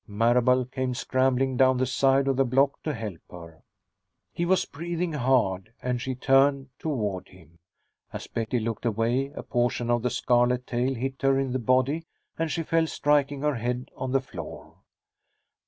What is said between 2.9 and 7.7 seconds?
help her. He was breathing hard, and she turned toward him;